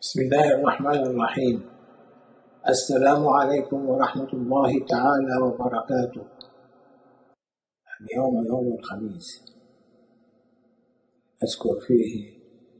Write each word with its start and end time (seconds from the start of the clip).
بسم 0.00 0.20
الله 0.20 0.60
الرحمن 0.60 1.02
الرحيم. 1.10 1.56
السلام 2.68 3.28
عليكم 3.28 3.88
ورحمة 3.88 4.32
الله 4.32 4.70
تعالى 4.92 5.34
وبركاته. 5.44 6.24
اليوم 8.00 8.34
يوم 8.46 8.78
الخميس. 8.78 9.28
أذكر 11.44 11.74
فيه 11.86 12.12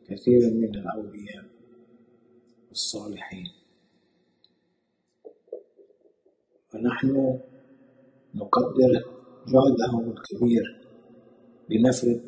كثيرا 0.09 0.51
من 0.61 0.73
الأولياء 0.81 1.45
والصالحين. 2.69 3.49
ونحن 6.75 7.41
نقدر 8.35 8.93
جهدهم 9.53 10.05
الكبير 10.11 10.67
لنفرد 11.71 12.23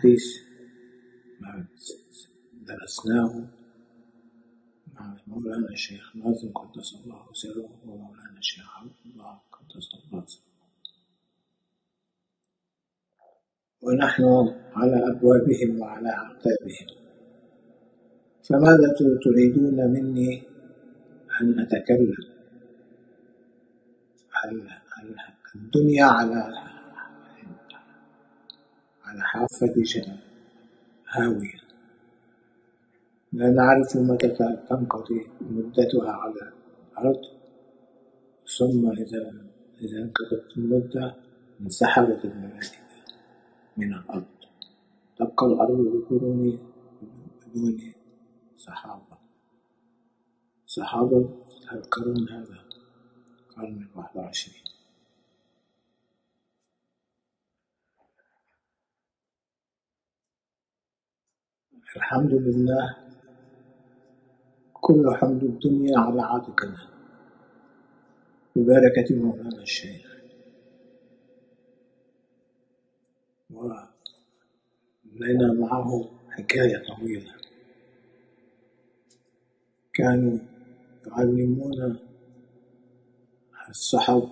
تحديث 0.00 0.24
ما 1.40 1.66
درسناه 2.68 3.48
مع 4.94 5.16
مولانا 5.26 5.68
الشيخ 5.68 6.16
ناظم 6.16 6.52
قدس 6.52 6.94
الله 6.94 7.24
سره 7.32 7.70
ومولانا 7.84 8.38
الشيخ 8.38 8.78
عبد 8.78 9.00
الله 9.06 9.40
قدس 9.52 9.88
الله 9.94 10.24
سره 10.26 10.50
ونحن 13.82 14.24
على 14.72 14.96
أبوابهم 15.10 15.80
وعلى 15.80 16.08
أعتابهم 16.08 16.88
فماذا 18.48 18.88
تريدون 19.24 19.90
مني 19.92 20.42
أن 21.40 21.60
أتكلم؟ 21.60 22.40
الدنيا 25.54 26.04
على 26.04 26.69
على 29.10 29.22
حافة 29.22 29.74
هاوية. 31.08 31.60
لا 33.32 33.50
نعرف 33.50 33.96
متى 33.96 34.28
تنقضي 34.68 35.26
مدتها 35.40 36.12
على 36.12 36.52
الأرض. 36.92 37.20
ثم 38.58 38.90
إذا 38.90 39.32
إذا 39.80 39.98
انقضت 40.02 40.56
المدة 40.56 41.16
انسحبت 41.60 42.24
الملائكة 42.24 42.78
من 43.76 43.94
الأرض. 43.94 44.24
تبقى 45.16 45.46
الأرض 45.46 46.04
بدون 46.10 46.58
بدون 47.46 47.92
صحابة 48.58 49.18
صحابة 50.66 51.28
القرن 51.72 52.28
هذا 52.28 52.64
القرن 53.48 53.88
الواحد 53.92 54.16
وعشرين. 54.16 54.62
الحمد 61.96 62.34
لله. 62.34 62.96
كل 64.72 65.04
حمد 65.14 65.44
الدنيا 65.44 65.98
على 65.98 66.22
عاتقنا 66.22 66.88
ببركة 68.56 69.14
مولانا 69.16 69.62
الشيخ. 69.62 70.20
ولنا 73.50 75.52
معه 75.52 76.10
حكاية 76.30 76.82
طويلة. 76.96 77.34
كانوا 79.92 80.38
يعلمون 81.06 81.98
الصحب 83.68 84.28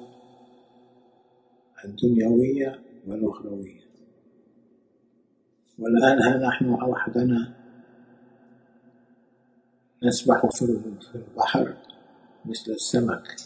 الدنيوية 1.84 2.83
والأخروية. 3.06 3.88
والآن 5.79 6.23
ها 6.23 6.48
نحن 6.48 6.71
وحدنا 6.71 7.55
نسبح 10.02 10.47
في 10.47 10.64
البحر 11.14 11.77
مثل 12.45 12.73
السمك؟ 12.73 13.36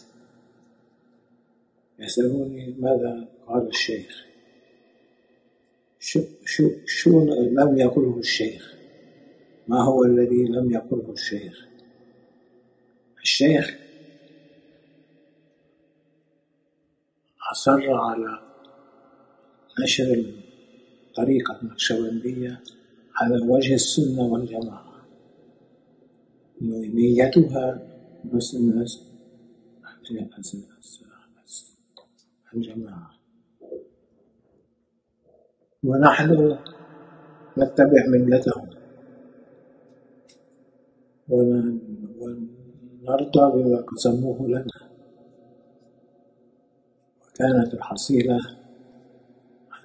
يسألوني 1.99 2.75
ماذا 2.79 3.27
قال 3.47 3.67
الشيخ. 3.67 4.25
شو, 5.99 6.19
شو, 6.45 6.69
شو 6.85 7.21
لم 7.59 7.77
يقله 7.77 8.17
الشيخ؟ 8.17 8.73
ما 9.67 9.83
هو 9.83 10.03
الذي 10.03 10.45
لم 10.45 10.71
يقله 10.71 11.11
الشيخ؟ 11.11 11.67
الشيخ 13.21 13.77
أصر 17.51 17.93
على 17.93 18.39
نشر 19.83 20.33
الطريقة 21.13 21.61
النقشبندية 21.61 22.63
على 23.15 23.41
وجه 23.41 23.73
السنة 23.73 24.21
والجماعة. 24.23 25.05
نيتها 26.61 27.87
الناس 28.55 29.05
الجماعة. 32.53 33.11
ونحن 35.83 36.57
نتبع 37.57 38.07
ملتهم. 38.07 38.69
ونرضى 42.19 43.51
بما 43.53 43.81
قسموه 43.81 44.47
لنا. 44.47 44.89
وكانت 47.21 47.73
الحصيلة 47.73 48.39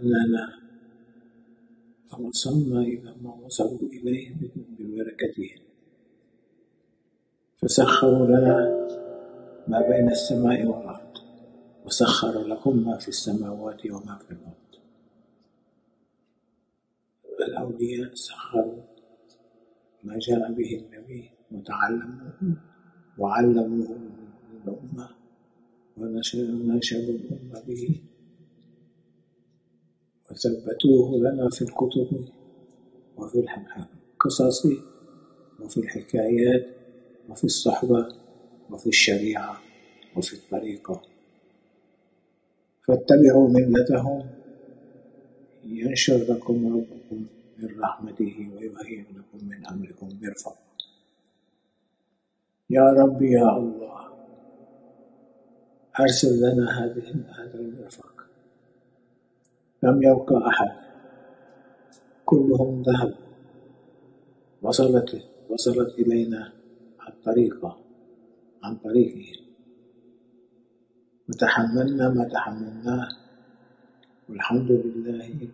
أننا 0.00 0.57
وصلنا 2.18 2.80
إلى 2.80 3.14
ما 3.22 3.34
وصلوا 3.34 3.88
إليه 3.92 4.34
ببركته. 4.78 5.50
فسخروا 7.62 8.26
لنا 8.26 8.56
ما 9.68 9.80
بين 9.88 10.10
السماء 10.10 10.66
والأرض 10.66 11.14
وسخر 11.86 12.46
لكم 12.46 12.84
ما 12.86 12.98
في 12.98 13.08
السماوات 13.08 13.86
وما 13.86 14.18
في 14.18 14.30
الأرض. 14.30 14.68
الأولياء 17.48 18.14
سخروا 18.14 18.82
ما 20.04 20.18
جاء 20.18 20.52
به 20.52 20.70
النبي 20.82 21.30
وتعلموه 21.52 22.56
وعلموه 23.18 23.98
الأمة 24.64 25.08
ونشروا 25.96 26.44
الأمة 26.44 27.62
به 27.66 28.00
وثبتوه 30.30 31.18
لنا 31.18 31.48
في 31.50 31.62
الكتب 31.62 32.28
وفي 33.16 33.46
القصص 34.12 34.66
وفي 35.60 35.76
الحكايات 35.80 36.66
وفي 37.28 37.44
الصحبة 37.44 38.08
وفي 38.70 38.86
الشريعة 38.86 39.60
وفي 40.16 40.32
الطريقة. 40.32 41.02
فاتبعوا 42.86 43.48
ملتهم. 43.48 44.38
ينشر 45.64 46.16
لكم 46.16 46.76
ربكم 46.76 47.26
من 47.58 47.80
رحمته 47.80 48.50
ويهيئ 48.54 49.00
لكم 49.00 49.48
من 49.48 49.66
أمركم 49.66 50.08
مرفقا 50.22 50.56
يا 52.70 52.82
رب 52.82 53.22
يا 53.22 53.56
الله 53.56 54.08
أرسل 56.00 56.40
لنا 56.40 56.84
هذه 56.84 57.24
هذا 57.38 57.54
المرفق 57.54 58.17
لم 59.82 60.02
يبقى 60.02 60.48
أحد. 60.48 60.88
كلهم 62.24 62.82
ذهب. 62.82 63.14
وصلت 64.62 65.24
وصلت 65.48 65.98
إلينا 65.98 66.52
الطريقة 67.08 67.80
عن 68.62 68.76
طريقه. 68.76 69.40
وتحملنا 71.28 72.08
ما 72.08 72.28
تحملناه. 72.28 73.08
والحمد 74.28 74.70
لله 74.70 75.48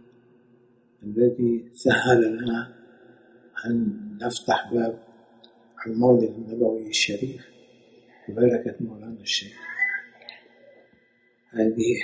الذي 1.02 1.70
سهل 1.74 2.36
لنا 2.36 2.74
أن 3.66 3.98
نفتح 4.22 4.72
باب 4.72 4.98
المولد 5.86 6.30
النبوي 6.30 6.88
الشريف. 6.88 7.46
ببركة 8.28 8.74
مولانا 8.80 9.20
الشيخ. 9.20 9.58
هذه 11.50 11.94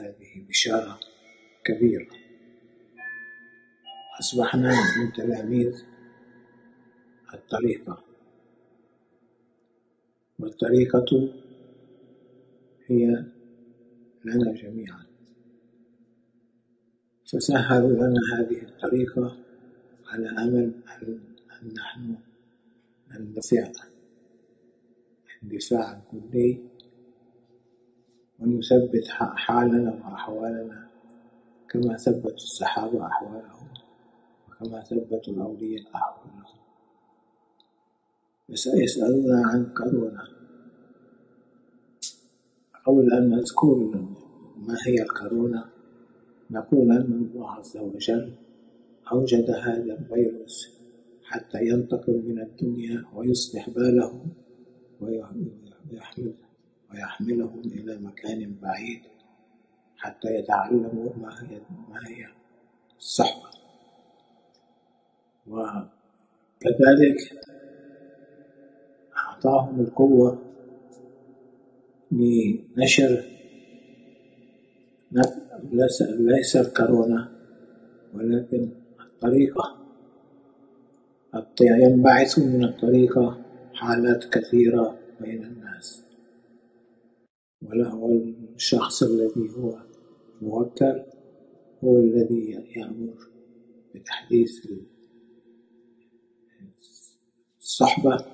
هذه 0.00 0.46
بشارة 0.48 1.00
كبيرة. 1.64 2.06
أصبحنا 4.20 4.74
من 4.98 5.12
تلاميذ 5.12 5.84
الطريقة. 7.34 8.04
والطريقة 10.38 11.32
هي 12.86 13.24
لنا 14.24 14.52
جميعا. 14.52 15.06
فسهلوا 17.26 17.92
لنا 17.92 18.20
هذه 18.38 18.62
الطريقة 18.62 19.38
على 20.06 20.28
أمل 20.28 20.72
أن 21.62 21.74
نحن 21.74 22.16
نندفع 23.10 23.72
اندفاعا 25.42 26.02
كلي 26.10 26.73
ونثبت 28.46 29.08
حالنا 29.36 29.92
وأحوالنا 29.92 30.88
كما 31.70 31.96
ثبت 31.96 32.34
الصحابة 32.34 33.06
أحوالهم 33.06 33.68
وكما 34.48 34.80
ثبت 34.80 35.28
الأولياء 35.28 35.84
أحوالهم. 35.94 36.44
يسألون 38.48 39.32
عن 39.44 39.74
كورونا 39.74 40.28
قبل 42.86 43.12
أن 43.12 43.30
نذكر 43.30 43.74
ما 44.56 44.76
هي 44.86 45.02
الكورونا 45.02 45.70
نقول 46.50 46.92
أن 46.92 47.12
الله 47.12 47.50
عز 47.50 47.76
وجل 47.76 48.34
أوجد 49.12 49.50
هذا 49.50 49.98
الفيروس 49.98 50.78
حتى 51.24 51.58
ينتقل 51.62 52.22
من 52.26 52.40
الدنيا 52.40 53.04
ويصلح 53.14 53.70
بالهم 53.70 54.32
ويحمل 55.00 56.34
ويحملهم 56.94 57.60
إلى 57.60 57.98
مكان 57.98 58.56
بعيد 58.62 59.00
حتى 59.96 60.28
يتعلموا 60.34 61.10
ما 61.16 61.42
هي 61.42 61.60
ما 61.88 62.00
هي 62.08 62.26
الصحبة. 62.98 63.48
وكذلك 65.46 67.18
أعطاهم 69.16 69.80
القوة 69.80 70.42
لنشر 72.12 73.24
ليس 76.18 76.56
الكورونا 76.56 77.32
ولكن 78.14 78.70
الطريقة. 79.00 79.80
ينبعث 81.60 82.38
من 82.38 82.64
الطريقة 82.64 83.42
حالات 83.74 84.24
كثيرة 84.24 84.98
بين 85.20 85.44
الناس. 85.44 86.03
وله 87.64 88.34
الشخص 88.54 89.02
الذي 89.02 89.50
هو 89.56 89.78
موكل 90.42 91.02
هو 91.84 91.98
الذي 91.98 92.50
يأمر 92.50 93.28
بتحديث 93.94 94.66
الصحبة 97.60 98.26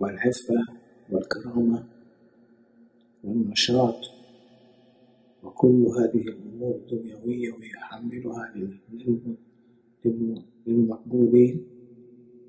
والعفة 0.00 0.54
والكرامة 1.10 1.88
والنشاط. 3.24 4.00
وكل 5.42 5.86
هذه 5.98 6.28
الأمور 6.28 6.74
الدنيوية 6.76 7.52
ويحملها 7.52 8.54
للمقبولين 10.66 11.66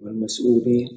والمسؤولين 0.02 0.90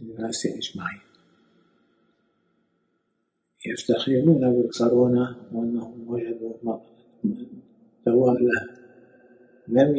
وللناس 0.00 0.46
أجمعين. 0.46 1.03
يفتخرون 3.66 4.52
بالكورونا 4.52 5.36
وأنهم 5.52 6.08
وجدوا 6.08 6.78
دواء 8.06 8.34
له 8.34 8.84
لم 9.68 9.96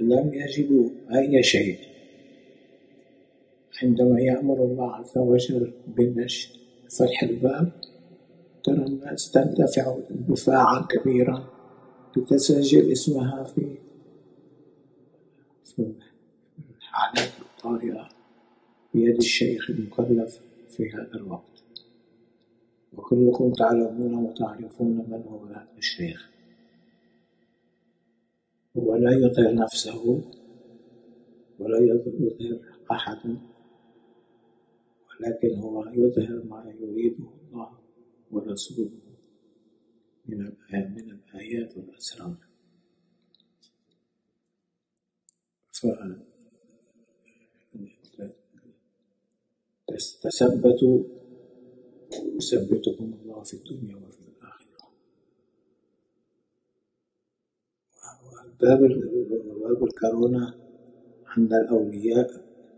لم 0.00 0.34
يجدوا 0.34 0.90
أي 1.14 1.42
شيء. 1.42 1.78
عندما 3.82 4.20
يأمر 4.20 4.64
الله 4.64 4.94
عز 4.94 5.18
وجل 5.18 5.72
بالنشر 5.86 6.58
فتح 6.98 7.22
الباب 7.22 7.72
ترى 8.64 8.86
الناس 8.86 9.30
تندفع 9.30 9.98
اندفاعا 10.10 10.86
كبيرا 10.90 11.48
لتسجل 12.16 12.92
اسمها 12.92 13.44
في 13.44 13.78
الحالات 16.78 17.32
الطارئة 17.40 18.08
بيد 18.94 19.16
الشيخ 19.16 19.70
المكلف 19.70 20.40
في 20.68 20.90
هذا 20.90 21.14
الوقت. 21.14 21.55
وكلكم 22.96 23.52
تعلمون 23.52 24.14
وتعرفون 24.14 24.96
من 25.10 25.22
هو 25.22 25.44
هذا 25.46 25.74
الشيخ. 25.78 26.30
هو 28.76 28.96
لا 28.96 29.10
يظهر 29.10 29.54
نفسه 29.54 30.22
ولا 31.58 31.78
يظهر 31.78 32.60
أحدا 32.92 33.38
ولكن 35.08 35.58
هو 35.58 35.84
يظهر 35.84 36.44
ما 36.44 36.74
يريده 36.80 37.24
الله 37.42 37.78
ورسوله 38.30 38.90
من 40.26 40.38
من 40.72 41.10
الآيات 41.10 41.76
والأسرار. 41.76 42.36
فتثبتوا 49.86 51.04
يثبتكم 52.36 53.14
الله 53.22 53.42
في 53.42 53.54
الدنيا 53.54 53.96
وفي 53.96 54.18
الآخرة. 54.28 54.88
باب 58.60 58.80
باب 59.62 60.54
عند 61.26 61.52
الأولياء 61.52 62.30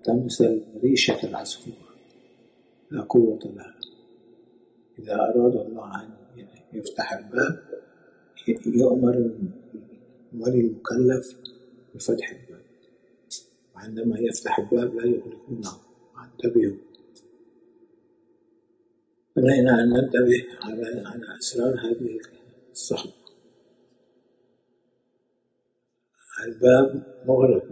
تمثل 0.05 0.65
ريشة 0.83 1.29
العصفور 1.29 1.75
لا 2.91 3.01
قوة 3.03 3.39
لها. 3.45 3.75
إذا 4.99 5.15
أراد 5.15 5.57
الله 5.57 6.05
أن 6.05 6.11
يفتح 6.73 7.13
الباب 7.13 7.69
يؤمر 8.67 9.15
الولي 10.33 10.61
المكلف 10.61 11.37
بفتح 11.95 12.31
الباب. 12.31 12.65
وعندما 13.75 14.19
يفتح 14.19 14.59
الباب 14.59 14.95
لا 14.95 15.07
يغلقونه 15.07 15.71
انتبهوا 16.25 16.77
علينا 19.39 19.83
أن 19.83 19.89
ننتبه 19.89 20.47
على 20.63 21.07
على 21.07 21.39
أسرار 21.39 21.75
هذه 21.81 22.19
الصحبة 22.73 23.13
الباب 26.45 27.07
مغلق 27.27 27.65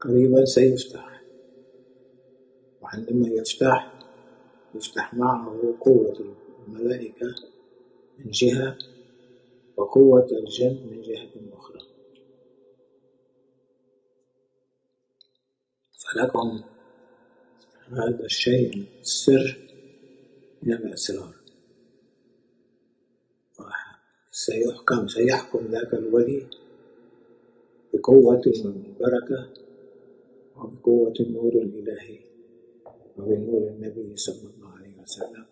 قريبا 0.00 0.44
سيفتح. 0.44 1.22
وعندما 2.82 3.28
يفتح 3.28 3.92
يفتح 4.74 5.14
معه 5.14 5.76
قوة 5.80 6.36
الملائكة 6.68 7.26
من 8.18 8.30
جهة 8.30 8.78
وقوة 9.76 10.26
الجن 10.32 10.86
من 10.90 11.02
جهة 11.02 11.30
أخرى. 11.52 11.80
فلكم 15.98 16.75
هذا 17.92 18.24
الشيء 18.24 18.86
السر 19.00 19.58
من 20.62 20.72
الأسرار 20.72 21.34
سيحكم 24.30 25.08
سيحكم 25.08 25.66
ذاك 25.66 25.94
الولي 25.94 26.46
بقوة 27.94 28.42
البركة 28.46 29.52
وبقوة 30.56 31.14
النور 31.20 31.52
الإلهي 31.52 32.18
وبنور 33.16 33.68
النبي 33.68 34.16
صلى 34.16 34.50
الله 34.56 34.70
عليه 34.76 35.00
وسلم. 35.02 35.46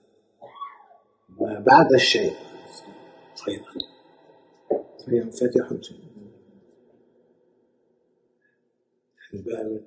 وبعد 1.38 1.92
الشيء 1.94 2.32
أيضا 3.49 3.73
فينفتح 5.04 5.70
الباب 9.35 9.85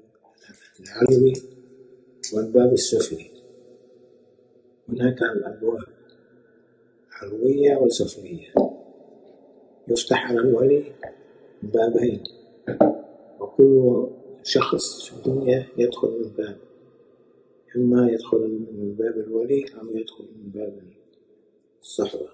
العلوي 0.79 1.56
والباب 2.33 2.73
السفلي. 2.73 3.31
هناك 4.89 5.21
الأبواب 5.21 5.87
علوية 7.11 7.75
وسفلية. 7.75 8.53
يفتح 9.87 10.29
على 10.29 10.39
الولي 10.39 10.83
بابين. 11.63 12.23
وكل 13.39 14.07
شخص 14.43 15.09
في 15.09 15.17
الدنيا 15.17 15.67
يدخل 15.77 16.07
من 16.07 16.29
باب. 16.37 16.57
إما 17.75 18.09
يدخل 18.11 18.65
من 18.71 18.95
باب 18.95 19.17
الولي 19.17 19.65
أو 19.81 19.95
يدخل 19.95 20.23
من 20.23 20.51
باب 20.51 20.79
الصحبة 21.81 22.29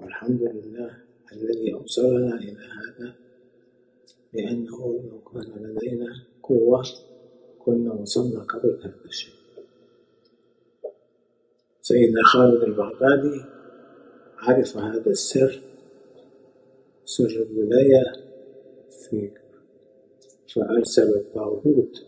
والحمد 0.00 0.42
لله 0.42 0.98
الذي 1.32 1.74
أوصلنا 1.74 2.34
إلى 2.36 2.58
هذا 2.58 3.14
لأنه 4.32 5.02
لو 5.10 5.20
كان 5.20 5.62
لدينا 5.62 6.26
قوة 6.42 6.82
كنا 7.64 7.92
وصلنا 7.92 8.42
قبل 8.42 8.80
هذا 8.84 9.04
الشيء 9.04 9.34
سيدنا 11.82 12.22
خالد 12.24 12.62
البغدادي 12.62 13.44
عرف 14.38 14.76
هذا 14.76 15.10
السر 15.10 15.62
سر 17.04 17.46
الولاية 17.50 18.12
في 18.90 19.30
فأرسل 20.54 21.14
الطاغوت 21.14 22.06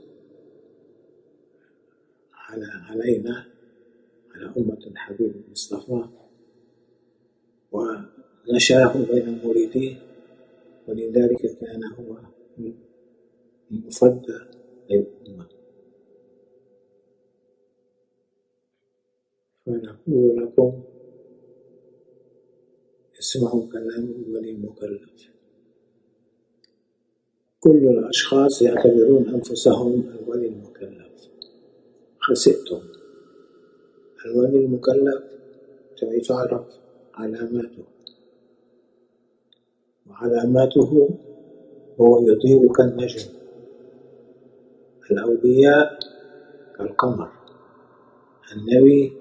على 2.35 2.67
علينا 2.67 3.45
على 4.35 4.53
أمة 4.57 4.87
الحبيب 4.87 5.37
المصطفى 5.47 6.05
ونشره 7.73 9.07
بين 9.11 9.41
مريديه 9.45 9.97
ولذلك 10.89 11.59
كان 11.61 11.85
هو 11.85 12.17
المفدى 13.71 14.39
للأمة 14.93 15.49
فنقول 19.67 20.37
لكم 20.37 20.83
اسمعوا 23.19 23.73
كلام 23.73 24.25
الولي 24.27 24.51
المكلف 24.51 25.33
كل 27.61 27.89
الأشخاص 27.89 28.63
يعتبرون 28.63 29.29
أنفسهم 29.29 30.05
الولي 30.09 30.49
المكلف. 30.49 31.29
خسئتم. 32.19 32.81
الولي 34.27 34.59
المكلف 34.59 35.23
تعرف 36.29 36.67
علاماته؟ 37.15 37.85
وعلاماته 40.07 41.09
هو 42.01 42.21
يضيء 42.21 42.73
كالنجم 42.73 43.42
الأولياء 45.11 45.99
كالقمر. 46.77 47.33
النبي 48.53 49.19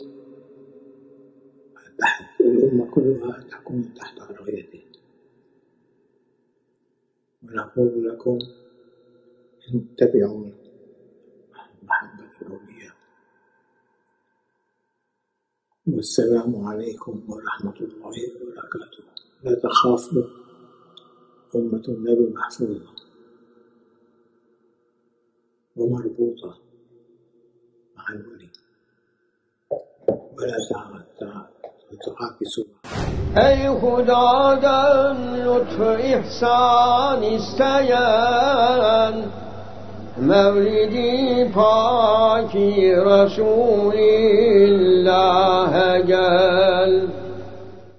تحت 1.99 2.41
الأمة 2.41 2.91
كلها 2.91 3.43
تكون 3.51 3.93
تحت 3.93 4.19
رايته 4.21 4.83
ونقول 7.43 8.07
لكم 8.07 8.39
اتبعوا 9.73 10.49
محبة 11.83 12.31
الأولياء 12.41 12.95
والسلام 15.87 16.55
عليكم 16.65 17.23
ورحمة 17.29 17.75
الله 17.81 18.15
وبركاته. 18.35 19.03
لا 19.43 19.55
تخافوا 19.55 20.23
أمة 21.55 21.83
النبي 21.87 22.33
محفوظة. 22.33 23.00
ومربوطة 25.81 26.51
مع 27.97 28.03
الولي 28.13 28.49
ولا 30.37 30.57
تعاكسوا 31.99 32.63
ای 33.37 33.69
خدادن 33.81 35.17
لطف 35.45 35.81
إحسان 35.81 37.21
isteyen 37.37 39.15
مولدی 40.17 41.45
پاکی 41.55 42.91
رسول 42.95 43.95
الله 43.95 45.73